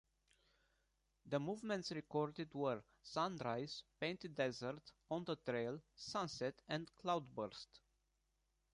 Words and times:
The 1.27 1.39
movements 1.39 1.91
recorded 1.91 2.55
were 2.55 2.81
"Sunrise", 3.03 3.83
"Painted 3.99 4.33
Desert", 4.33 4.91
"On 5.11 5.23
the 5.23 5.35
Trail", 5.35 5.79
"Sunset", 5.95 6.59
and 6.67 6.89
"Cloudburst". 6.95 7.81